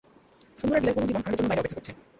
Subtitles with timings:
[0.59, 1.91] সুন্দর আর বিলাসবহুল জীবন, আমাদের জন্য বাইরে অপেক্ষা করছে।